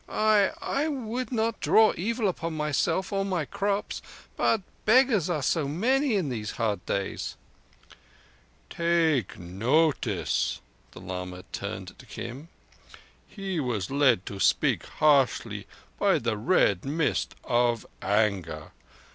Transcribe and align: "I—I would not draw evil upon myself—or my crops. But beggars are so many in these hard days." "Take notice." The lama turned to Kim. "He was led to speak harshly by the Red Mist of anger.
"I—I 0.09 0.87
would 0.87 1.31
not 1.31 1.59
draw 1.59 1.93
evil 1.95 2.27
upon 2.27 2.55
myself—or 2.55 3.23
my 3.23 3.45
crops. 3.45 4.01
But 4.35 4.63
beggars 4.83 5.29
are 5.29 5.43
so 5.43 5.67
many 5.67 6.15
in 6.15 6.29
these 6.29 6.53
hard 6.57 6.83
days." 6.87 7.37
"Take 8.71 9.37
notice." 9.37 10.59
The 10.93 11.01
lama 11.01 11.43
turned 11.51 11.99
to 11.99 12.05
Kim. 12.07 12.49
"He 13.27 13.59
was 13.59 13.91
led 13.91 14.25
to 14.25 14.39
speak 14.39 14.87
harshly 14.87 15.67
by 15.99 16.17
the 16.17 16.35
Red 16.35 16.83
Mist 16.83 17.35
of 17.43 17.85
anger. 18.01 18.71